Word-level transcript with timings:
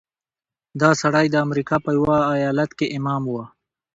دا 0.81 0.89
سړی 1.01 1.25
د 1.29 1.35
امریکا 1.45 1.75
په 1.85 1.89
یوه 1.97 2.17
ایالت 2.37 2.71
کې 2.77 2.93
امام 2.97 3.23
و. 3.31 3.35